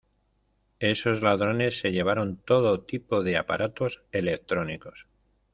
Esos 0.79 1.21
ladrones 1.21 1.77
se 1.77 1.91
llevaron 1.91 2.37
todo 2.37 2.81
tipo 2.85 3.21
de 3.23 3.37
aparatos 3.37 4.01
electrónicos. 4.11 5.05